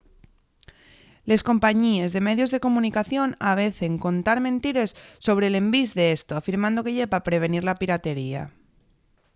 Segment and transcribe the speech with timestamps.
[1.29, 4.91] les compañíes de medios de comunicación avecen contar mentires
[5.25, 8.43] sobre l’envís d’esto afirmando que ye pa prevenir la piratería